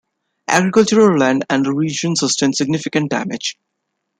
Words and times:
Agricultural 0.47 1.15
land 1.19 1.45
and 1.47 1.63
the 1.63 1.71
region 1.71 2.15
sustained 2.15 2.55
significant 2.55 3.11
damage. 3.11 3.59